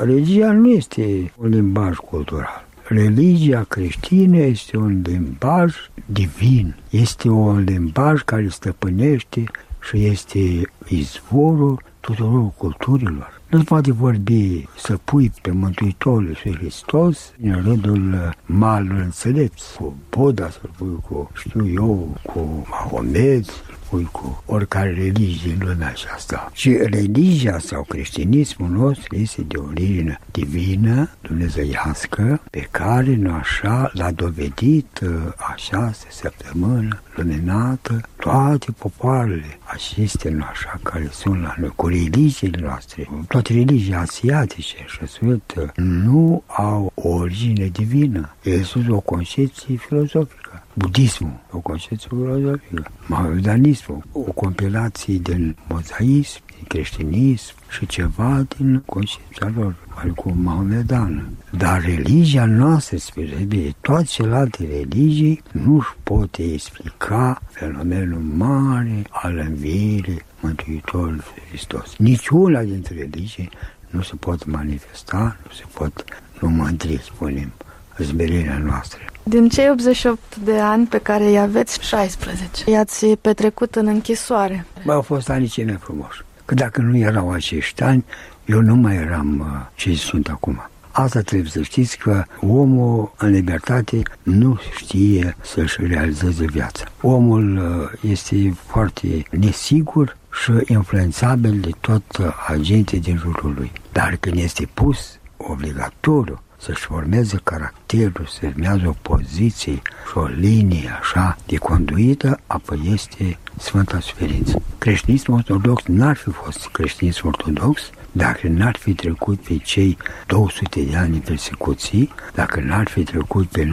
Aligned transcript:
Religia 0.00 0.52
nu 0.52 0.68
este 0.68 1.32
un 1.36 1.48
limbaj 1.48 1.96
cultural. 1.96 2.66
Religia 2.88 3.64
creștină 3.68 4.36
este 4.36 4.76
un 4.76 5.02
limbaj 5.04 5.74
divin, 6.06 6.76
este 6.90 7.28
un 7.28 7.58
limbaj 7.58 8.22
care 8.22 8.48
stăpânește 8.48 9.44
și 9.88 10.04
este 10.04 10.70
izvorul 10.88 11.82
tuturor 12.00 12.50
culturilor. 12.56 13.40
Nu 13.50 13.62
poate 13.62 13.92
vorbi 13.92 14.68
să 14.76 14.98
pui 15.04 15.32
pe 15.42 15.50
Mântuitorul 15.50 16.34
și 16.34 16.56
Hristos 16.56 17.32
în 17.42 17.62
rândul 17.62 18.34
malul 18.46 18.96
înțelepți, 18.96 19.76
cu 19.76 19.96
Buddha, 20.10 20.50
să 20.50 20.60
pui 20.76 20.98
cu, 21.08 21.30
știu 21.34 21.68
eu, 21.68 22.16
cu 22.22 22.66
Mahomet, 22.70 23.44
pui 23.44 23.77
cu 23.90 24.42
oricare 24.46 24.90
religie 24.90 25.56
în 25.60 25.66
lumea 25.68 25.88
aceasta. 25.88 26.50
Și 26.52 26.76
religia 26.76 27.58
sau 27.58 27.82
creștinismul 27.82 28.70
nostru 28.70 29.16
este 29.16 29.42
de 29.42 29.56
origine 29.56 30.20
divină, 30.30 31.10
dumnezeiască, 31.20 32.40
pe 32.50 32.68
care 32.70 33.14
nu 33.16 33.32
așa 33.32 33.90
l-a 33.92 34.10
dovedit 34.10 35.00
uh, 35.02 35.08
această 35.52 36.06
săptămână 36.10 37.02
luminată 37.14 38.00
toate 38.16 38.72
popoarele 38.78 39.58
acestea 39.64 40.30
nu 40.30 40.44
așa 40.50 40.80
care 40.82 41.08
sunt 41.12 41.42
la 41.42 41.54
noi, 41.58 41.72
cu 41.76 41.86
religiile 41.86 42.58
noastre, 42.60 43.08
toate 43.28 43.52
religiile 43.52 43.96
asiatice 43.96 44.76
și 44.86 45.06
sunt, 45.06 45.54
uh, 45.56 45.68
nu 45.74 46.42
au 46.46 46.92
o 46.94 47.08
origine 47.08 47.66
divină. 47.66 48.34
Ele 48.42 48.62
sunt 48.62 48.88
o 48.90 49.00
concepție 49.00 49.76
filozofică 49.76 50.47
budismul, 50.78 51.40
o 51.50 51.58
concepție 51.58 52.08
filozofică, 52.08 52.90
mahomedanismul, 53.06 54.02
o 54.12 54.20
compilație 54.20 55.16
din 55.18 55.56
mozaism, 55.68 56.40
din 56.46 56.64
creștinism 56.68 57.54
și 57.68 57.86
ceva 57.86 58.46
din 58.56 58.82
concepția 58.86 59.52
lor, 59.56 59.74
cu 60.14 60.32
mahomedană. 60.42 61.28
Dar 61.50 61.80
religia 61.84 62.44
noastră, 62.44 62.96
spre 62.96 63.44
de 63.46 63.74
toate 63.80 64.04
celelalte 64.04 64.68
religii, 64.78 65.42
nu 65.52 65.76
își 65.76 65.88
poate 66.02 66.52
explica 66.52 67.42
fenomenul 67.50 68.20
mare 68.20 69.02
al 69.10 69.36
învierii 69.36 70.22
Mântuitorului 70.40 71.24
Hristos. 71.48 71.96
Niciuna 71.96 72.62
dintre 72.62 72.94
religii 72.94 73.50
nu 73.90 74.02
se 74.02 74.14
pot 74.14 74.46
manifesta, 74.46 75.36
nu 75.44 75.52
se 75.52 75.64
pot 75.74 76.04
nu 76.40 76.48
mândri, 76.48 77.00
spunem, 77.02 77.52
zmerirea 77.98 78.58
noastră. 78.58 79.00
Din 79.28 79.48
cei 79.48 79.70
88 79.70 80.36
de 80.36 80.58
ani 80.58 80.86
pe 80.86 80.98
care 80.98 81.24
îi 81.24 81.38
aveți, 81.38 81.82
16 81.82 82.70
i-ați 82.70 83.06
petrecut 83.06 83.74
în 83.74 83.86
închisoare. 83.86 84.66
Bă, 84.84 84.92
au 84.92 85.02
fost 85.02 85.28
ani 85.30 85.46
cei 85.46 85.64
mai 85.64 85.76
frumoși. 85.80 86.22
Că 86.44 86.54
dacă 86.54 86.80
nu 86.80 86.96
erau 86.96 87.30
acești 87.30 87.82
ani, 87.82 88.04
eu 88.44 88.60
nu 88.60 88.74
mai 88.74 88.96
eram 88.96 89.38
uh, 89.40 89.66
ce 89.74 89.94
sunt 89.94 90.28
acum. 90.28 90.68
Asta 90.90 91.20
trebuie 91.20 91.50
să 91.50 91.62
știți 91.62 91.98
că 91.98 92.24
omul 92.40 93.14
în 93.18 93.30
libertate 93.30 94.02
nu 94.22 94.58
știe 94.76 95.36
să-și 95.40 95.86
realizeze 95.86 96.44
viața. 96.44 96.84
Omul 97.00 97.56
uh, 97.56 98.10
este 98.10 98.56
foarte 98.66 99.22
nesigur 99.30 100.16
și 100.42 100.52
influențabil 100.66 101.60
de 101.60 101.70
tot 101.80 102.04
agenții 102.46 103.00
din 103.00 103.16
jurul 103.16 103.54
lui. 103.56 103.72
Dar 103.92 104.16
când 104.20 104.38
este 104.38 104.68
pus 104.74 105.17
obligatoriu 105.38 106.42
să-și 106.60 106.84
formeze 106.84 107.40
caracterul, 107.44 108.26
să 108.26 108.46
urmează 108.46 108.88
o 108.88 108.94
poziție 109.02 109.82
și 110.10 110.14
o 110.14 110.24
linie 110.24 110.90
așa 111.00 111.36
de 111.46 111.56
conduită, 111.56 112.40
apoi 112.46 112.80
este 112.92 113.38
Sfânta 113.58 114.00
Suferință. 114.00 114.62
Creștinismul 114.78 115.36
ortodox 115.36 115.82
n-ar 115.84 116.16
fi 116.16 116.30
fost 116.30 116.68
creștinism 116.68 117.26
ortodox 117.26 117.90
dacă 118.12 118.48
n-ar 118.48 118.76
fi 118.76 118.94
trecut 118.94 119.40
pe 119.40 119.56
cei 119.56 119.96
200 120.26 120.80
de 120.80 120.96
ani 120.96 121.12
de 121.12 121.18
persecuții, 121.18 122.12
dacă 122.34 122.60
n-ar 122.60 122.88
fi 122.88 123.02
trecut 123.02 123.46
pe 123.46 123.68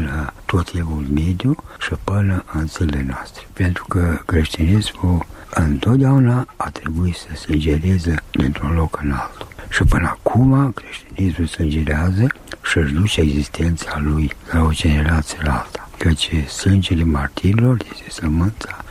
tot 0.45 0.71
evul 0.77 1.05
mediu 1.13 1.55
și 1.79 1.93
până 2.03 2.43
în 2.53 2.67
zilele 2.67 3.05
noastre. 3.07 3.47
Pentru 3.53 3.85
că 3.85 4.19
creștinismul 4.25 5.25
întotdeauna 5.49 6.47
a 6.55 6.69
trebuit 6.69 7.15
să 7.15 7.27
se 7.33 7.57
gereze 7.57 8.15
dintr-un 8.31 8.73
loc 8.73 8.99
în 9.01 9.11
altul. 9.11 9.54
Și 9.75 9.83
până 9.83 10.07
acum 10.07 10.71
creștinismul 10.71 11.47
se 11.47 11.61
îngerează 11.61 12.27
și 12.63 12.77
își 12.77 12.93
duce 12.93 13.21
existența 13.21 13.99
lui 13.99 14.31
la 14.51 14.61
o 14.61 14.71
generație 14.71 15.37
la 15.43 15.53
alta. 15.53 15.89
Căci 15.97 16.31
sângele 16.47 17.03
martirilor 17.03 17.77
este 17.91 18.09
sămânța 18.09 18.83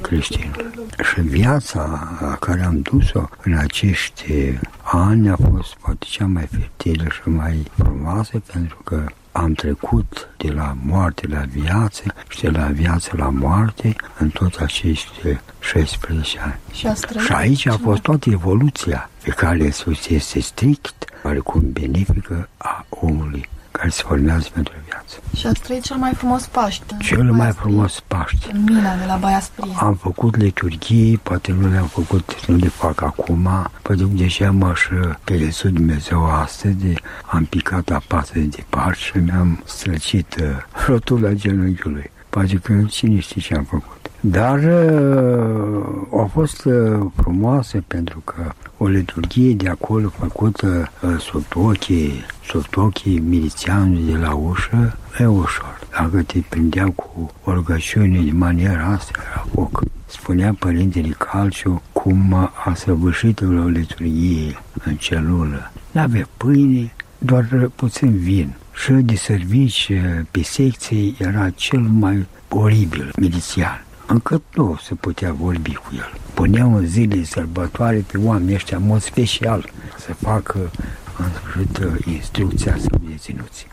creștinilor. 0.00 0.72
Și 1.12 1.20
viața 1.20 2.08
care 2.40 2.62
am 2.62 2.80
dus-o 2.80 3.28
în 3.42 3.52
acești 3.52 4.58
ani 4.82 5.28
a 5.28 5.36
fost 5.50 5.74
poate 5.74 6.06
cea 6.08 6.26
mai 6.26 6.48
fertilă 6.50 7.04
și 7.10 7.28
mai 7.28 7.62
frumoasă 7.76 8.42
pentru 8.52 8.80
că 8.84 9.06
am 9.38 9.52
trecut 9.52 10.28
de 10.36 10.50
la 10.50 10.76
moarte 10.82 11.26
la 11.26 11.42
viață 11.48 12.02
și 12.28 12.40
de 12.40 12.50
la 12.50 12.66
viață 12.66 13.10
la 13.16 13.28
moarte 13.28 13.96
în 14.18 14.28
toți 14.28 14.60
acești 14.60 15.38
16 15.60 16.38
ani. 16.40 16.58
Și, 16.72 16.88
și 17.24 17.32
aici 17.32 17.66
a 17.66 17.76
fost 17.76 18.02
toată 18.02 18.30
evoluția 18.30 19.10
pe 19.22 19.30
care 19.30 19.70
sus 19.70 20.08
este 20.08 20.40
strict, 20.40 21.04
oarecum 21.24 21.72
benefică 21.72 22.48
a 22.56 22.86
omului 22.88 23.48
care 23.70 23.88
se 23.88 24.02
formează 24.06 24.48
pentru 24.52 24.72
viață. 25.08 25.36
Și 25.36 25.46
ați 25.46 25.60
trăit 25.60 25.82
cel 25.82 25.96
mai 25.96 26.12
frumos 26.14 26.46
Paște. 26.46 26.96
Cel 27.00 27.32
mai 27.32 27.52
frumos 27.52 28.00
Paște. 28.06 28.50
În 28.52 28.62
mina 28.62 28.96
de 28.96 29.04
la 29.06 29.16
Baia 29.16 29.40
Sprie. 29.40 29.72
Am 29.76 29.94
făcut 29.94 30.36
liturghii, 30.36 31.16
poate 31.16 31.52
nu 31.52 31.68
le-am 31.68 31.86
făcut, 31.86 32.46
nu 32.46 32.56
le 32.56 32.68
fac 32.68 33.00
acum. 33.00 33.48
Poate 33.82 34.04
deși 34.04 34.42
am 34.42 34.72
și 34.74 34.88
pe 35.24 35.34
Iisus 35.34 35.70
Dumnezeu 35.70 36.24
astăzi, 36.26 36.94
am 37.26 37.44
picat 37.44 37.88
apa 37.90 38.24
de 38.32 38.40
departe 38.40 38.98
și 38.98 39.18
mi-am 39.18 39.62
străcit 39.64 40.36
uh, 40.40 40.46
rotula 40.86 41.32
genunchiului. 41.32 42.10
Poate 42.30 42.56
că 42.56 42.84
cine 42.90 43.18
știe 43.20 43.40
ce 43.40 43.54
am 43.54 43.64
făcut. 43.64 43.97
Dar 44.20 44.58
uh, 44.58 46.20
a 46.20 46.24
fost 46.32 46.64
uh, 46.64 47.06
frumoasă 47.16 47.82
pentru 47.86 48.22
că 48.24 48.52
o 48.76 48.86
liturghie 48.86 49.54
de 49.54 49.68
acolo 49.68 50.08
făcută 50.08 50.90
uh, 51.02 51.18
sub 51.18 51.44
ochii, 51.54 52.24
sub 52.44 52.64
ochii 52.74 53.18
milițianului 53.18 54.12
de 54.12 54.16
la 54.18 54.34
ușă, 54.34 54.96
e 55.18 55.26
ușor. 55.26 55.78
Dacă 55.90 56.22
te 56.22 56.38
prindeau 56.48 56.90
cu 56.90 57.30
o 57.44 57.52
rugăciune 57.52 58.20
de 58.20 58.30
maniera 58.32 58.86
asta, 58.86 59.12
era 59.30 59.46
foc. 59.54 59.82
Spunea 60.06 60.56
Părintele 60.58 61.14
Calciu 61.18 61.82
cum 61.92 62.50
a 62.64 62.74
săvârșit 62.74 63.40
o 63.40 63.44
liturghie 63.44 64.58
în 64.84 64.96
celulă. 64.96 65.72
N-avea 65.90 66.28
pâine, 66.36 66.92
doar 67.18 67.70
puțin 67.74 68.16
vin. 68.16 68.54
Și 68.74 68.92
de 68.92 69.14
servici 69.14 69.92
pe 70.30 70.42
secție 70.42 71.14
era 71.18 71.50
cel 71.50 71.80
mai 71.80 72.26
oribil 72.48 73.10
milițian 73.16 73.82
încât 74.08 74.42
nu 74.54 74.78
se 74.82 74.94
putea 74.94 75.32
vorbi 75.32 75.74
cu 75.74 75.88
el. 75.92 76.12
Puneau 76.34 76.74
în 76.74 76.86
zile 76.86 77.24
sărbătoare 77.24 78.04
pe 78.12 78.18
oamenii 78.18 78.54
ăștia 78.54 78.76
în 78.76 78.86
mod 78.86 79.02
special 79.02 79.70
să 79.98 80.14
facă 80.14 80.70
în 81.18 81.26
sfârșit 81.34 82.06
instrucția 82.06 82.76
să 82.76 82.88
fie 83.06 83.16
ținuți. 83.16 83.66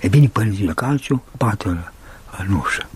E 0.00 0.08
bine, 0.08 0.26
părintele 0.26 0.72
Calciu 0.72 1.22
bate 1.36 1.68
în 2.38 2.54
ușă. 2.54 2.88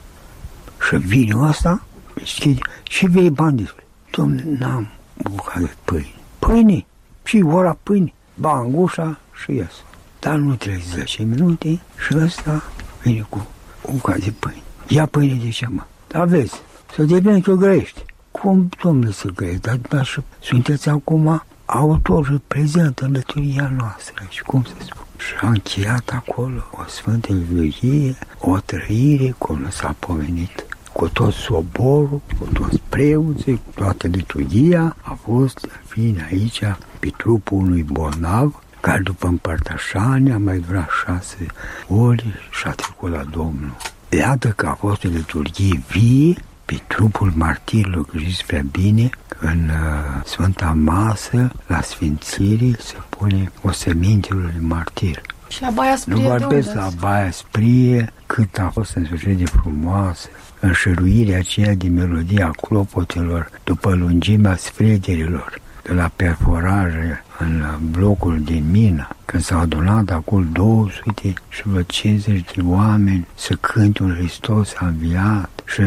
Și 0.88 0.96
vine 0.96 1.36
ăsta, 1.36 1.84
schide, 2.24 2.60
și 2.82 3.06
vei 3.06 3.30
bani 3.30 3.56
despre. 3.56 3.86
Domnule, 4.10 4.56
n-am 4.58 4.88
bucat 5.16 5.58
de 5.58 5.74
pâine. 5.84 6.14
Pâine? 6.38 6.86
Și 7.24 7.42
ora 7.46 7.76
pâine. 7.82 8.12
Ba 8.34 8.60
în 8.60 8.74
ușa 8.74 9.18
și 9.42 9.52
ies. 9.52 9.72
Dar 10.18 10.34
nu 10.34 10.54
trec 10.54 10.82
10 10.82 11.22
minute 11.22 11.80
și 12.06 12.16
ăsta 12.16 12.62
vine 13.02 13.26
cu 13.28 13.46
bucat 13.90 14.18
de 14.18 14.32
pâine. 14.38 14.62
Ia 14.88 15.06
pâine 15.06 15.40
de 15.42 15.48
ce, 15.48 15.66
mă? 15.68 15.82
Dar 16.06 16.26
vezi, 16.26 16.60
să 16.94 17.02
deveni 17.02 17.42
că 17.42 17.52
grăiești. 17.52 18.04
Cum, 18.30 18.68
domnule, 18.82 19.12
să 19.12 19.28
grăiești? 19.34 19.60
Dar, 19.60 19.78
dar 19.88 20.04
și 20.04 20.20
sunteți 20.40 20.88
acum 20.88 21.42
autor 21.64 22.40
prezent 22.46 22.98
în 22.98 23.12
lăturia 23.12 23.72
noastră 23.76 24.26
și 24.28 24.42
cum 24.42 24.62
să 24.62 24.74
spun. 24.78 25.04
Și 25.16 25.34
a 25.40 25.46
încheiat 25.46 26.10
acolo 26.14 26.62
o 26.70 26.82
sfântă 26.86 27.32
liturghie, 27.32 28.16
o 28.38 28.58
trăire 28.58 29.34
cum 29.38 29.58
nu 29.58 29.70
s-a 29.70 29.94
pomenit 29.98 30.64
cu 30.92 31.08
tot 31.08 31.32
soborul, 31.32 32.20
cu 32.38 32.44
toți 32.52 32.82
preoții, 32.88 33.54
cu 33.54 33.70
toată 33.74 34.06
liturghia, 34.06 34.96
a 35.00 35.18
fost, 35.24 35.68
fiind 35.86 36.26
aici, 36.30 36.62
pe 36.98 37.12
trupul 37.16 37.58
unui 37.58 37.82
bolnav, 37.82 38.62
care 38.80 39.00
după 39.00 39.26
împărtășanie 39.26 40.32
a 40.32 40.38
mai 40.38 40.58
durat 40.58 40.88
șase 41.04 41.46
ori 41.88 42.26
și 42.50 42.66
a 42.66 42.70
trecut 42.70 43.10
la 43.10 43.22
Domnul. 43.22 43.76
Iată 44.08 44.48
că 44.48 44.66
a 44.66 44.74
fost 44.74 45.04
o 45.04 45.08
liturghie 45.08 45.82
vie, 45.88 46.34
pe 46.70 46.80
trupul 46.86 47.32
martirilor, 47.34 48.04
grijit 48.04 48.46
prea 48.46 48.64
bine, 48.70 49.10
în 49.40 49.68
uh, 49.68 50.24
Sfânta 50.24 50.76
Masă, 50.76 51.52
la 51.66 51.80
Sfințirii, 51.80 52.76
se 52.78 52.94
pune 53.08 53.52
o 53.62 53.70
semintelor 53.70 54.50
de 54.54 54.58
martir. 54.60 55.20
Și 55.48 55.62
la 55.62 55.70
Baia 55.70 55.96
Sprie 55.96 56.22
Nu 56.22 56.28
vorbesc 56.28 56.74
la 56.74 56.88
Baia 57.00 57.30
Sprie, 57.30 58.12
cât 58.26 58.58
a 58.58 58.70
fost 58.72 58.94
în 58.94 59.04
sfârșit 59.04 59.36
de 59.36 59.44
frumoasă, 59.44 60.28
înșeruirea 60.60 61.38
aceea 61.38 61.74
de 61.74 61.88
melodia 61.88 62.50
clopotelor 62.60 63.50
după 63.64 63.94
lungimea 63.94 64.56
sfrederilor, 64.56 65.60
de 65.82 65.92
la 65.92 66.10
perforare 66.16 67.24
în 67.38 67.64
blocul 67.90 68.40
din 68.42 68.64
mină, 68.70 69.08
când 69.24 69.42
s-au 69.42 69.60
adunat 69.60 70.10
acolo 70.10 70.44
200 70.52 71.32
și 71.48 71.62
vreo 71.68 71.82
50 71.82 72.54
de 72.54 72.62
oameni 72.64 73.26
să 73.34 73.54
cânte 73.54 74.02
un 74.02 74.14
Hristos 74.14 74.72
a 74.76 74.86
înviat 74.86 75.62
și 75.66 75.82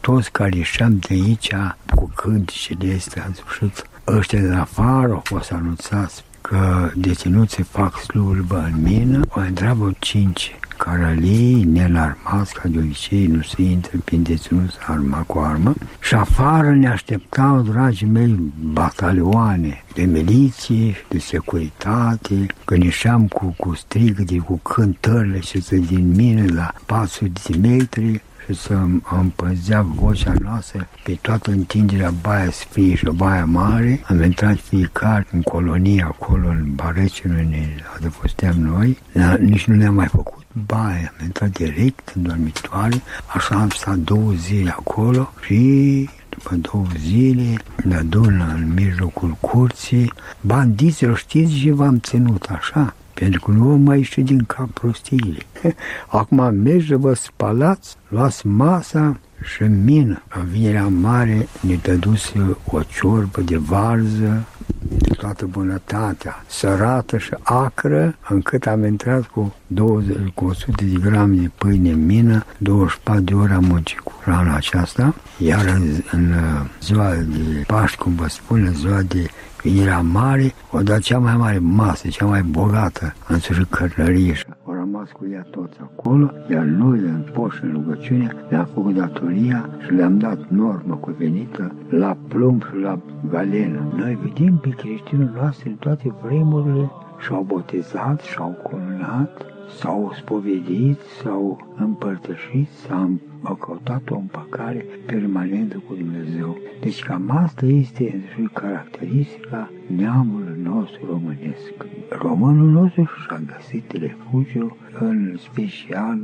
toți 0.00 0.30
care 0.30 0.56
ieșeam 0.56 0.98
de 0.98 1.14
aici 1.14 1.54
cu 1.94 2.12
cântecele 2.14 2.94
astea, 2.94 3.24
în 3.26 3.34
sfârșit, 3.34 3.86
ăștia 4.06 4.40
de 4.40 4.54
afară 4.54 5.12
au 5.12 5.22
fost 5.24 5.52
anunțați 5.52 6.24
că 6.40 6.90
deținuții 6.94 7.62
fac 7.62 8.00
slujbă 8.00 8.70
în 8.72 8.82
mină, 8.82 9.20
o 9.28 9.40
întreabă 9.40 9.92
cinci 9.98 10.56
caralii 10.78 11.64
nelarmați, 11.64 12.54
ca 12.54 12.68
de 12.68 12.78
obicei 12.78 13.26
nu 13.26 13.42
se 13.42 13.62
intră 13.62 13.98
prin 14.04 14.22
deținuți 14.22 14.76
arma 14.86 15.18
cu 15.18 15.38
armă. 15.38 15.74
Și 16.00 16.14
afară 16.14 16.70
ne 16.74 16.88
așteptau, 16.88 17.60
dragii 17.60 18.06
mei, 18.06 18.52
batalioane 18.72 19.84
de 19.94 20.02
miliție, 20.02 20.94
de 21.08 21.18
securitate, 21.18 22.46
când 22.64 22.82
ieșeam 22.82 23.28
cu, 23.28 23.54
cu 23.56 23.74
strigăte, 23.74 24.36
cu 24.36 24.60
cântările 24.62 25.40
și 25.40 25.60
să 25.60 25.76
din 25.76 26.12
mine 26.16 26.46
la 26.46 26.72
400 26.86 27.40
de 27.48 27.68
metri, 27.68 28.22
și 28.48 28.60
să 28.60 28.74
împăzea 29.10 29.82
vocea 29.82 30.32
noastră 30.42 30.88
pe 31.04 31.18
toată 31.20 31.50
întinderea 31.50 32.10
Baia 32.10 32.50
Sfie 32.50 32.94
și 32.94 33.04
Baia 33.14 33.44
Mare. 33.44 34.00
Am 34.06 34.22
intrat 34.22 34.58
fiecare 34.58 35.26
în 35.32 35.42
colonie 35.42 36.02
acolo, 36.02 36.48
în 36.48 36.74
Barecinu, 36.74 37.34
ne 37.34 37.66
adăposteam 37.96 38.56
noi. 38.56 38.98
Nici 39.38 39.64
nu 39.64 39.74
ne-am 39.74 39.94
mai 39.94 40.06
făcut 40.06 40.42
baie, 40.66 41.12
am 41.18 41.24
intrat 41.24 41.50
direct 41.50 42.12
în 42.14 42.22
dormitoare, 42.22 43.02
așa 43.34 43.54
am 43.54 43.68
stat 43.68 43.96
două 43.96 44.32
zile 44.32 44.70
acolo 44.70 45.32
și 45.44 46.08
după 46.28 46.54
două 46.54 46.86
zile 46.98 47.56
ne 47.84 47.96
adună 47.96 48.52
în 48.54 48.72
mijlocul 48.74 49.36
curții, 49.40 50.12
bandiților 50.40 51.16
știți 51.16 51.52
și 51.52 51.70
v-am 51.70 51.98
ținut 51.98 52.44
așa, 52.44 52.94
pentru 53.18 53.40
că 53.40 53.50
nu 53.50 53.64
vă 53.64 53.74
mai 53.74 53.98
ieși 53.98 54.20
din 54.20 54.44
cap 54.46 54.70
prostiile. 54.70 55.38
Acum 56.06 56.54
mergi 56.54 56.94
vă 56.94 57.14
spalați, 57.14 57.96
luați 58.08 58.46
masa 58.46 59.20
și 59.42 59.62
în 59.62 59.84
mină. 59.84 60.22
În 60.34 60.46
vinerea 60.46 60.86
mare 60.86 61.48
ne 61.60 61.78
dăduse 61.82 62.56
o 62.64 62.82
ciorbă 62.82 63.40
de 63.40 63.56
varză, 63.56 64.44
de 64.78 65.14
toată 65.14 65.46
bunătatea, 65.46 66.44
sărată 66.46 67.18
și 67.18 67.34
acră, 67.42 68.16
încât 68.28 68.66
am 68.66 68.84
intrat 68.84 69.26
cu, 69.26 69.54
20, 69.66 70.16
cu 70.34 70.44
100 70.44 70.84
de 70.84 71.00
grame 71.00 71.36
de 71.36 71.50
pâine 71.58 71.90
în 71.90 72.06
mină, 72.06 72.44
24 72.58 73.22
de 73.22 73.34
ore 73.34 73.52
am 73.52 73.64
muncit 73.64 73.98
cu 73.98 74.12
rana 74.24 74.54
aceasta, 74.54 75.14
iar 75.38 75.64
în, 75.66 76.02
în 76.12 76.34
ziua 76.82 77.14
de 77.14 77.64
Paști, 77.66 77.98
cum 77.98 78.14
vă 78.14 78.26
spun, 78.28 78.64
în 78.64 78.74
ziua 78.74 79.00
de 79.02 79.26
Vinerea 79.62 80.00
mare, 80.00 80.54
o 80.72 80.82
dat 80.82 81.00
cea 81.00 81.18
mai 81.18 81.36
mare 81.36 81.58
masă, 81.58 82.08
cea 82.08 82.26
mai 82.26 82.42
bogată, 82.42 83.14
în 83.28 83.38
sfârșit 83.38 83.70
cărlărie 83.70 84.32
și 84.32 84.44
au 84.66 84.74
rămas 84.74 85.10
cu 85.10 85.26
ea 85.32 85.46
toți 85.50 85.78
acolo, 85.80 86.30
iar 86.50 86.64
noi, 86.64 86.98
în 86.98 87.24
poș 87.32 87.60
în 87.62 87.70
rugăciune, 87.72 88.36
le-am 88.48 88.68
făcut 88.74 88.94
datoria 88.94 89.70
și 89.84 89.92
le-am 89.92 90.18
dat 90.18 90.48
normă 90.48 90.94
cuvenită 90.94 91.74
la 91.88 92.16
plumb 92.28 92.62
și 92.62 92.80
la 92.82 92.98
galenă. 93.30 93.92
Noi 93.96 94.18
vedem 94.22 94.56
pe 94.56 94.68
creștinul 94.68 95.30
noastre 95.34 95.68
în 95.68 95.76
toate 95.76 96.14
vremurile 96.22 96.90
și-au 97.18 97.42
botezat, 97.42 98.20
și-au 98.20 98.58
colunat, 98.62 99.42
s-au 99.78 100.12
spovedit, 100.16 100.98
s-au 101.22 101.74
împărtășit, 101.78 102.68
s-au 102.86 103.10
au 103.42 103.54
căutat 103.54 104.10
o 104.10 104.16
împăcare 104.16 104.84
permanentă 105.06 105.82
cu 105.86 105.94
Dumnezeu. 105.94 106.56
Deci 106.80 107.02
cam 107.02 107.30
asta 107.30 107.66
este 107.66 108.22
și 108.34 108.48
caracteristica 108.52 109.70
neamului 109.96 110.60
nostru 110.62 111.06
românesc. 111.06 111.72
Românul 112.08 112.70
nostru 112.70 113.04
și-a 113.04 113.40
găsit 113.56 113.92
refugiu 113.92 114.76
în 114.98 115.36
special 115.38 116.18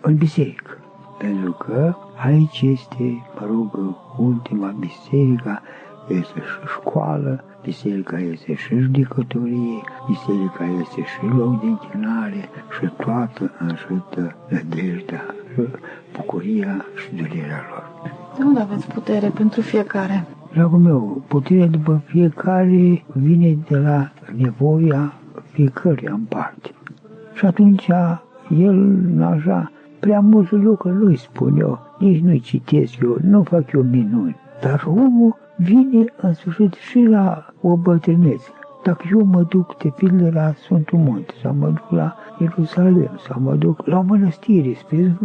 în 0.00 0.16
biserică. 0.16 0.78
Pentru 1.18 1.52
că 1.52 1.94
aici 2.24 2.60
este, 2.60 3.22
mă 3.40 3.46
rog, 3.46 3.96
ultima 4.18 4.74
biserică, 4.78 5.60
este 6.08 6.40
și 6.40 6.68
școală, 6.78 7.44
biserica 7.62 8.18
este 8.18 8.54
și 8.54 8.78
judecătorie, 8.78 9.80
biserica 10.08 10.64
este 10.80 11.00
și 11.00 11.36
loc 11.36 11.60
de 11.60 11.66
închinare 11.66 12.48
și 12.78 12.90
toată 12.96 13.50
înșită 13.58 14.36
nădejdea 14.48 15.24
și 15.54 15.62
bucuria 16.16 16.84
și 16.96 17.14
durerea 17.14 17.62
lor. 17.70 18.12
De 18.36 18.44
unde 18.44 18.60
aveți 18.60 18.86
putere 18.88 19.28
pentru 19.28 19.60
fiecare? 19.60 20.26
Dragul 20.52 20.78
meu, 20.78 21.22
puterea 21.28 21.66
după 21.66 22.02
fiecare 22.04 23.04
vine 23.12 23.58
de 23.68 23.76
la 23.76 24.10
nevoia 24.36 25.12
fiecăruia 25.52 26.12
în 26.12 26.24
parte. 26.28 26.70
Și 27.34 27.46
atunci 27.46 27.88
el, 28.58 29.02
așa, 29.22 29.72
prea 30.00 30.20
mult 30.20 30.50
lucruri 30.50 30.96
lui 30.96 31.16
spun 31.16 31.56
eu, 31.58 31.78
nici 31.98 32.20
nu-i 32.22 32.40
citesc 32.40 32.98
eu, 33.02 33.16
nu 33.22 33.42
fac 33.42 33.72
eu 33.72 33.82
minuni. 33.82 34.36
Dar 34.60 34.84
omul 34.86 35.36
vine 35.62 36.04
în 36.20 36.32
sfârșit 36.34 36.74
și 36.74 36.98
la 36.98 37.46
o 37.60 37.76
bătrânețe. 37.76 38.50
Dacă 38.82 39.04
eu 39.12 39.24
mă 39.24 39.42
duc 39.42 39.76
de 39.76 39.88
pildă 39.96 40.30
la 40.32 40.52
Sfântul 40.52 40.98
Munte, 40.98 41.34
sau 41.42 41.54
mă 41.54 41.66
duc 41.66 41.90
la 41.90 42.16
Ierusalim, 42.38 43.10
sau 43.28 43.40
mă 43.40 43.54
duc 43.54 43.86
la 43.86 43.98
o 43.98 44.02
mănăstire, 44.02 44.74
spre 44.74 45.16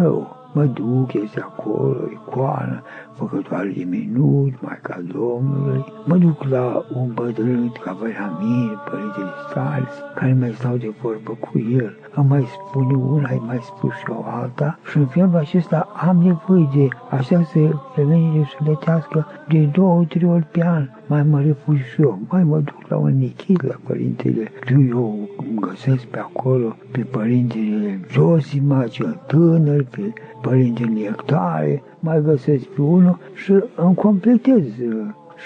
rău, 0.00 0.36
mă 0.54 0.64
duc, 0.64 1.12
este 1.12 1.40
acolo, 1.40 2.00
icoană, 2.12 2.82
făcătoare 3.12 3.72
de 3.76 3.84
minuni, 3.84 4.58
Maica 4.60 5.00
Domnului, 5.12 5.84
mă 6.06 6.16
duc 6.16 6.42
la 6.42 6.84
un 6.94 7.12
bătrân 7.14 7.72
ca 7.84 7.96
Văramin, 8.00 8.78
părintele 8.90 9.32
Stales, 9.48 9.94
care 10.14 10.36
mai 10.40 10.52
stau 10.52 10.76
de 10.76 10.94
vorbă 11.02 11.32
cu 11.40 11.58
el, 11.58 11.96
îmi 12.14 12.28
mai 12.28 12.44
spune 12.46 12.94
una, 12.94 13.28
îi 13.30 13.42
mai 13.46 13.58
spus 13.60 13.92
și 13.92 14.04
o 14.08 14.24
alta 14.26 14.78
și 14.90 14.96
în 14.96 15.06
felul 15.06 15.36
acesta 15.36 15.88
am 16.06 16.16
nevoie 16.16 16.68
de 16.74 16.88
așa 17.10 17.42
să 17.42 17.58
femeile 17.94 18.44
să 18.44 18.64
letească 18.64 19.26
de 19.48 19.68
două, 19.72 20.04
trei 20.08 20.28
ori 20.28 20.46
pe 20.52 20.64
an. 20.64 20.88
Mai 21.06 21.22
mă 21.22 21.40
refugi 21.40 21.82
și 21.82 22.02
eu, 22.02 22.18
mai 22.28 22.44
mă 22.44 22.56
duc 22.58 22.88
la 22.88 22.96
un 22.96 23.18
nichit 23.18 23.62
la 23.62 23.74
părintele. 23.86 24.52
Eu 24.88 25.28
îmi 25.36 25.60
găsesc 25.60 26.04
pe 26.04 26.18
acolo 26.18 26.76
pe 26.90 27.00
părintele 27.00 28.00
Josima, 28.10 28.86
cel 28.86 29.20
tânăr, 29.26 29.84
pe 29.84 30.12
părintele 30.48 30.90
Nectare, 30.90 31.82
mai 32.00 32.22
găsesc 32.22 32.64
pe 32.64 32.80
unul 32.80 33.18
și 33.34 33.52
îmi 33.76 33.94
completez 33.94 34.64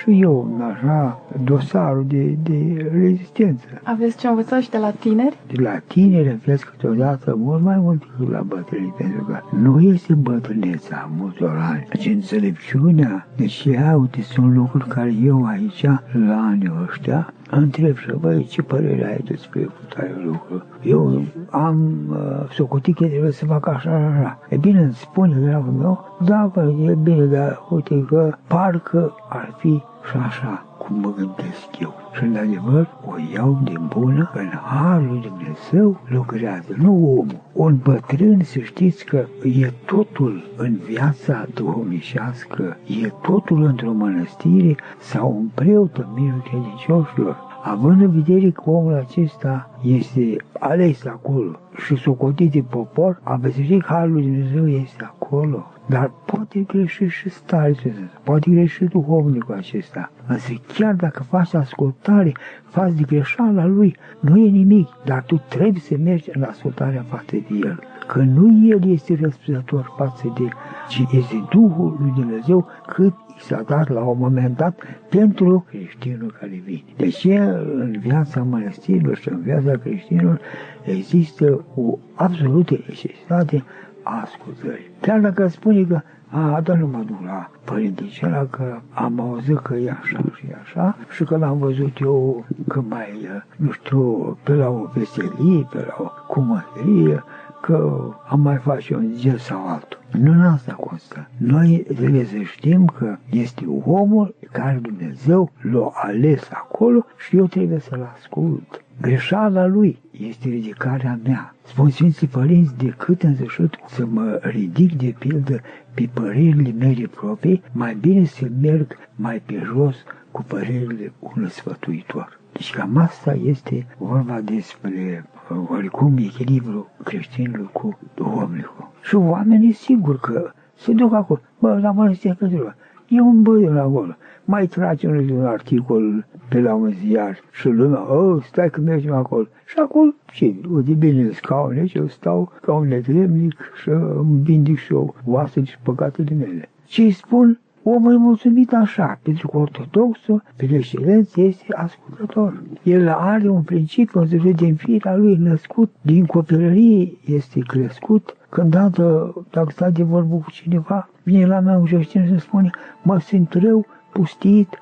și 0.00 0.20
eu, 0.20 0.60
așa, 0.70 1.20
dosarul 1.44 2.04
de, 2.06 2.36
de 2.42 2.90
rezistență. 2.92 3.66
Aveți 3.82 4.16
ce 4.18 4.28
învăța 4.28 4.60
și 4.60 4.70
de 4.70 4.78
la 4.78 4.90
tineri? 4.90 5.38
De 5.52 5.62
la 5.62 5.78
tineri 5.86 6.28
înveți 6.28 6.66
câteodată 6.66 7.34
mult 7.36 7.62
mai 7.62 7.76
mult 7.76 7.98
decât 7.98 8.32
la 8.32 8.40
bătrâni, 8.40 8.94
pentru 8.96 9.24
că 9.24 9.40
nu 9.60 9.80
este 9.80 10.14
bătrâneța 10.14 11.10
multor 11.16 11.56
ani, 11.70 11.86
ci 11.98 12.06
înțelepciunea. 12.06 13.26
Deci, 13.36 13.64
ia, 13.64 13.96
uite, 13.96 14.22
sunt 14.22 14.54
lucruri 14.54 14.88
care 14.88 15.14
eu 15.24 15.44
aici, 15.44 15.84
la 16.28 16.46
anii 16.50 16.72
ăștia, 16.88 17.32
întreb 17.50 17.96
și 17.96 18.12
băi, 18.20 18.44
ce 18.44 18.62
părere 18.62 19.06
ai 19.06 19.18
despre 19.24 19.68
tare 19.94 20.14
lucru? 20.24 20.62
Eu 20.82 21.24
am 21.50 22.06
uh, 22.10 22.50
socotit 22.50 22.96
că 22.96 23.06
trebuie 23.06 23.32
să 23.32 23.44
fac 23.44 23.66
așa, 23.66 23.90
așa. 23.90 24.38
E 24.48 24.56
bine, 24.56 24.80
îmi 24.80 24.94
spune 24.94 25.38
dragul 25.38 25.72
meu, 25.72 26.07
da, 26.24 26.50
bă, 26.54 26.74
e 26.86 26.94
bine, 26.94 27.24
dar 27.24 27.62
uite 27.70 28.04
că 28.08 28.34
parcă 28.46 29.14
ar 29.28 29.54
fi 29.56 29.82
și 30.10 30.16
așa 30.26 30.64
cum 30.78 31.00
mă 31.00 31.12
gândesc 31.16 31.78
eu. 31.80 31.94
Și 32.12 32.24
în 32.24 32.36
adevăr 32.36 32.88
o 33.06 33.14
iau 33.34 33.60
de 33.64 33.72
bună 33.88 34.30
în 34.34 34.48
harul 34.48 35.06
lui 35.06 35.20
Dumnezeu 35.20 36.00
lucrează, 36.08 36.74
nu 36.76 36.92
omul. 36.92 37.40
Un 37.52 37.78
bătrân, 37.82 38.40
să 38.42 38.58
știți 38.58 39.04
că 39.04 39.24
e 39.42 39.72
totul 39.86 40.42
în 40.56 40.76
viața 40.86 41.46
duhovnicească, 41.54 42.76
e 43.02 43.12
totul 43.22 43.62
într-o 43.62 43.92
mănăstire 43.92 44.76
sau 44.98 45.36
un 45.36 45.48
preot 45.54 45.96
în 45.96 46.06
mijlocul 46.14 46.42
credincioșilor 46.50 47.47
având 47.62 48.00
în 48.00 48.10
vedere 48.10 48.50
că 48.50 48.70
omul 48.70 48.94
acesta 48.94 49.70
este 49.82 50.36
ales 50.58 51.06
acolo 51.06 51.58
și 51.84 51.96
socotit 51.96 52.50
de 52.50 52.64
popor, 52.70 53.20
aveți 53.22 53.62
că 53.62 53.78
Harul 53.84 54.12
lui 54.12 54.22
Dumnezeu 54.22 54.68
este 54.68 55.04
acolo. 55.04 55.66
Dar 55.86 56.10
poate 56.26 56.60
greși 56.60 57.04
și 57.04 57.28
stare, 57.28 57.74
poate 58.22 58.50
greși 58.50 58.84
duhovnicul 58.84 59.54
acesta. 59.54 60.10
Însă 60.26 60.52
chiar 60.74 60.94
dacă 60.94 61.22
faci 61.22 61.54
ascultare, 61.54 62.32
faci 62.64 62.92
de 62.92 63.02
greșeala 63.06 63.66
lui, 63.66 63.96
nu 64.20 64.38
e 64.38 64.48
nimic, 64.48 64.88
dar 65.04 65.22
tu 65.22 65.42
trebuie 65.48 65.80
să 65.80 65.94
mergi 66.04 66.30
în 66.32 66.42
ascultarea 66.42 67.04
față 67.08 67.36
de 67.36 67.58
el. 67.62 67.78
Că 68.06 68.18
nu 68.18 68.66
el 68.66 68.90
este 68.90 69.18
răspunzător 69.20 69.92
față 69.96 70.32
de, 70.38 70.48
ci 70.88 71.04
este 71.12 71.44
Duhul 71.50 71.96
lui 72.00 72.12
Dumnezeu 72.14 72.66
cât 72.86 73.14
i 73.26 73.27
s-a 73.40 73.62
dat 73.66 73.88
la 73.88 74.00
un 74.00 74.18
moment 74.18 74.56
dat 74.56 74.82
pentru 75.08 75.64
creștinul 75.68 76.36
care 76.40 76.62
vine. 76.64 76.82
Deci 76.96 77.24
în 77.24 77.96
viața 78.00 78.42
mănăstirilor 78.42 79.16
și 79.16 79.28
în 79.28 79.40
viața 79.40 79.70
creștinilor 79.70 80.40
există 80.84 81.64
o 81.74 81.98
absolută 82.14 82.74
necesitate 82.86 83.64
a 84.02 84.20
ascultării. 84.20 84.90
Chiar 85.00 85.20
dacă 85.20 85.46
spune 85.46 85.84
că 85.84 86.00
A, 86.30 86.60
dar 86.60 86.76
nu 86.76 86.86
mă 86.86 87.02
duc 87.06 87.22
la 87.24 87.50
părinticela 87.64 88.46
că 88.50 88.80
am 88.90 89.20
auzit 89.20 89.58
că 89.58 89.74
e 89.74 89.90
așa 89.90 90.18
și 90.34 90.46
așa 90.62 90.96
și 91.10 91.24
că 91.24 91.36
l-am 91.36 91.58
văzut 91.58 92.00
eu 92.00 92.44
că 92.68 92.82
mai, 92.88 93.28
nu 93.56 93.70
știu, 93.70 94.36
pe 94.42 94.52
la 94.52 94.68
o 94.68 94.88
veselie, 94.94 95.66
pe 95.70 95.84
la 95.86 95.96
o 95.98 96.10
cumărie, 96.26 97.24
că 97.68 98.14
am 98.28 98.40
mai 98.40 98.56
face 98.56 98.94
un 98.94 99.12
gest 99.16 99.44
sau 99.44 99.68
altul. 99.68 99.98
Nu 100.10 100.32
în 100.32 100.40
asta 100.40 100.72
constă. 100.72 101.28
Noi 101.36 101.86
trebuie 101.96 102.24
să 102.24 102.36
știm 102.38 102.84
că 102.84 103.16
este 103.30 103.64
omul 103.84 104.34
care 104.52 104.78
Dumnezeu 104.82 105.50
l-a 105.72 105.90
ales 105.92 106.48
acolo 106.52 107.06
și 107.16 107.36
eu 107.36 107.46
trebuie 107.46 107.78
să-l 107.78 108.12
ascult. 108.14 108.84
Greșeala 109.00 109.66
lui 109.66 109.98
este 110.10 110.48
ridicarea 110.48 111.18
mea. 111.24 111.54
Spun 111.66 111.90
Sfinții 111.90 112.26
Părinți, 112.26 112.76
decât 112.76 113.22
însășit 113.22 113.78
să 113.88 114.06
mă 114.06 114.40
ridic 114.42 114.92
de 114.98 115.14
pildă 115.18 115.60
pe 115.94 116.08
părerile 116.12 116.74
mele 116.78 117.06
proprii, 117.06 117.62
mai 117.72 117.94
bine 117.94 118.24
să 118.24 118.46
merg 118.60 118.96
mai 119.16 119.42
pe 119.46 119.62
jos 119.64 119.96
cu 120.30 120.42
părerile 120.42 121.12
unui 121.18 121.50
sfătuitor. 121.50 122.37
Deci 122.58 122.74
cam 122.74 122.96
asta 122.96 123.32
este 123.44 123.86
vorba 123.98 124.40
despre 124.40 125.24
oricum 125.68 126.16
echilibru 126.16 126.90
creștinului 127.04 127.68
cu 127.72 127.98
duhovnicul. 128.14 128.90
Și 129.02 129.14
oamenii 129.14 129.72
sigur 129.72 130.20
că 130.20 130.50
se 130.76 130.92
duc 130.92 131.14
acolo. 131.14 131.40
Bă, 131.58 131.78
la 131.82 131.90
mănăstirea 131.90 132.36
Cătruva. 132.38 132.74
E 133.08 133.20
un 133.20 133.42
băiul 133.42 133.78
acolo. 133.78 134.16
Mai 134.44 134.66
trage 134.66 135.08
un 135.08 135.46
articol 135.46 136.26
pe 136.48 136.60
la 136.60 136.74
un 136.74 136.90
ziar 136.90 137.38
și 137.52 137.68
lumea, 137.68 138.12
oh, 138.12 138.42
stai 138.42 138.70
că 138.70 138.80
mergem 138.80 139.14
acolo. 139.14 139.46
Și 139.64 139.78
acolo, 139.78 140.14
ce, 140.32 140.54
uite 140.70 140.92
bine 140.92 141.22
în 141.22 141.32
scaune 141.32 141.86
și 141.86 141.96
eu 141.96 142.06
stau 142.06 142.52
ca 142.62 142.72
un 142.72 142.88
negremnic 142.88 143.54
și 143.82 143.88
îmi 143.88 144.42
vindic 144.42 144.78
și 144.78 144.92
eu 144.92 145.14
oasele 145.24 145.64
și 145.64 145.78
păcatele 145.82 146.34
mele. 146.34 146.68
Ce 146.84 147.02
îi 147.02 147.10
spun? 147.10 147.60
Omul 147.94 148.12
e 148.12 148.16
mulțumit 148.16 148.72
așa, 148.72 149.18
pentru 149.22 149.48
că 149.48 149.56
ortodoxul, 149.56 150.42
pe 150.56 150.68
excelență, 150.72 151.40
este 151.40 151.74
ascultător. 151.74 152.62
El 152.82 153.08
are 153.08 153.48
un 153.48 153.62
principiu, 153.62 154.20
înțeles 154.20 154.54
din 154.54 154.74
firea 154.74 155.16
lui 155.16 155.36
născut, 155.36 155.94
din 156.00 156.26
copilărie 156.26 157.12
este 157.24 157.60
crescut. 157.60 158.36
Când 158.48 158.70
dată, 158.70 159.34
dacă 159.50 159.70
stai 159.70 159.92
de 159.92 160.02
vorbă 160.02 160.34
cu 160.36 160.50
cineva, 160.50 161.08
vine 161.22 161.46
la 161.46 161.60
mea 161.60 161.76
un 161.76 161.86
și 161.86 162.02
și 162.02 162.38
spune, 162.38 162.70
mă 163.02 163.18
simt 163.18 163.52
rău, 163.52 163.86
pustit, 164.12 164.78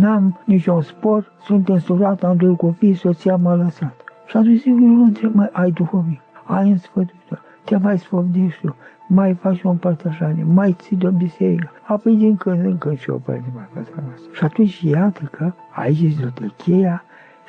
n-am 0.00 0.40
niciun 0.44 0.82
spor, 0.82 1.32
sunt 1.44 1.68
însurat, 1.68 2.22
am 2.22 2.36
doi 2.36 2.56
copii, 2.56 2.94
soția 2.94 3.36
m-a 3.36 3.54
lăsat. 3.54 4.04
Și 4.26 4.36
atunci 4.36 4.60
zic, 4.60 4.66
eu 4.66 4.76
nu 4.76 5.04
întreb, 5.04 5.34
mai 5.34 5.48
ai 5.52 5.70
duhovnic, 5.70 6.20
ai 6.44 6.70
în 6.70 6.78
sfătuitor, 6.78 7.42
te 7.64 7.76
mai 7.76 7.98
sfăvdești 7.98 8.60
tu, 8.66 8.76
mai 9.06 9.34
faci 9.34 9.62
o 9.62 9.68
împărtășanie, 9.68 10.44
mai 10.44 10.76
ții 10.78 10.96
de 10.96 11.06
o 11.06 11.10
biserică, 11.10 11.70
apoi 11.82 12.16
din 12.16 12.36
când 12.36 12.64
în 12.64 12.78
când 12.78 12.98
și 12.98 13.10
o 13.10 13.16
părinte 13.16 13.48
mai 13.54 13.68
faci 13.74 13.86
asta. 13.86 14.28
Și 14.32 14.44
atunci 14.44 14.80
iată 14.80 15.28
că 15.30 15.52
aici 15.70 16.00
este 16.00 16.52
cheia 16.56 17.04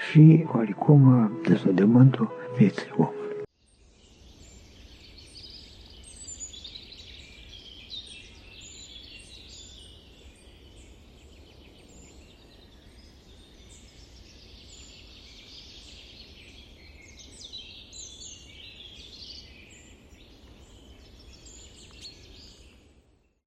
și 0.10 0.46
oricum 0.58 1.32
desodământul 1.48 2.32
vieții 2.58 2.92
omului. 2.98 3.23